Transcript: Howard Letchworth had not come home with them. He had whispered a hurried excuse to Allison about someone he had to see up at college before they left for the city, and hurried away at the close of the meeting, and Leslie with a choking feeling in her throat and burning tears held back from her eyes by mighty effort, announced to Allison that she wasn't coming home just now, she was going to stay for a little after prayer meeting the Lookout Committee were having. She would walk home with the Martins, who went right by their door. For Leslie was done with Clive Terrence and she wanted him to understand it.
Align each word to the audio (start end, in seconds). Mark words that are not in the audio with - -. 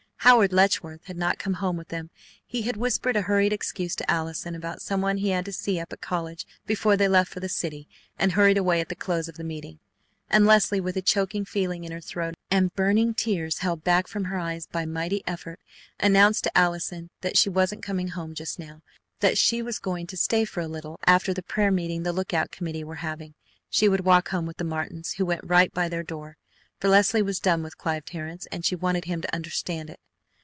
Howard 0.25 0.53
Letchworth 0.53 1.05
had 1.05 1.17
not 1.17 1.39
come 1.39 1.55
home 1.55 1.75
with 1.77 1.87
them. 1.87 2.11
He 2.45 2.61
had 2.61 2.77
whispered 2.77 3.15
a 3.15 3.23
hurried 3.23 3.51
excuse 3.51 3.95
to 3.95 4.09
Allison 4.09 4.53
about 4.53 4.79
someone 4.79 5.17
he 5.17 5.29
had 5.29 5.45
to 5.45 5.51
see 5.51 5.79
up 5.79 5.91
at 5.91 5.99
college 5.99 6.45
before 6.67 6.95
they 6.95 7.07
left 7.07 7.31
for 7.33 7.39
the 7.39 7.49
city, 7.49 7.87
and 8.19 8.33
hurried 8.33 8.55
away 8.59 8.79
at 8.81 8.89
the 8.89 8.95
close 8.95 9.27
of 9.27 9.37
the 9.37 9.43
meeting, 9.43 9.79
and 10.29 10.45
Leslie 10.45 10.79
with 10.79 10.95
a 10.95 11.01
choking 11.01 11.43
feeling 11.43 11.85
in 11.85 11.91
her 11.91 11.99
throat 11.99 12.35
and 12.51 12.71
burning 12.75 13.15
tears 13.15 13.57
held 13.57 13.83
back 13.83 14.05
from 14.07 14.25
her 14.25 14.37
eyes 14.37 14.67
by 14.67 14.85
mighty 14.85 15.23
effort, 15.25 15.59
announced 15.99 16.43
to 16.43 16.55
Allison 16.55 17.09
that 17.21 17.35
she 17.35 17.49
wasn't 17.49 17.81
coming 17.81 18.09
home 18.09 18.35
just 18.35 18.59
now, 18.59 18.83
she 19.33 19.63
was 19.63 19.79
going 19.79 20.05
to 20.05 20.15
stay 20.15 20.45
for 20.45 20.59
a 20.59 20.67
little 20.67 20.99
after 21.07 21.33
prayer 21.41 21.71
meeting 21.71 22.03
the 22.03 22.13
Lookout 22.13 22.51
Committee 22.51 22.83
were 22.83 22.97
having. 23.01 23.33
She 23.71 23.89
would 23.89 24.05
walk 24.05 24.29
home 24.29 24.45
with 24.45 24.57
the 24.57 24.65
Martins, 24.65 25.13
who 25.13 25.25
went 25.25 25.41
right 25.43 25.73
by 25.73 25.89
their 25.89 26.03
door. 26.03 26.37
For 26.79 26.89
Leslie 26.89 27.23
was 27.23 27.39
done 27.39 27.63
with 27.63 27.79
Clive 27.79 28.05
Terrence 28.05 28.45
and 28.51 28.63
she 28.63 28.75
wanted 28.75 29.05
him 29.05 29.21
to 29.21 29.33
understand 29.35 29.89
it. 29.89 29.99